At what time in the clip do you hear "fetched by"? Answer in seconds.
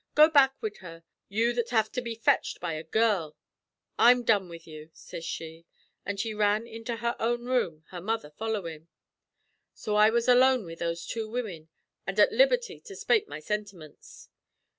2.15-2.73